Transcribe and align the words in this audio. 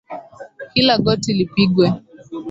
Kila 0.71 0.93
goti 1.03 1.29
lipigwe. 1.37 1.85